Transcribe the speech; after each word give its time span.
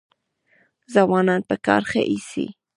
ځوانان 0.93 1.41
په 1.49 1.55
کار 1.65 1.81
ښه 1.89 2.01
ایسي. 2.11 2.47